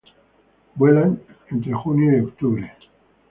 [0.77, 1.21] Vuelan
[1.51, 2.73] entre junio y octubre.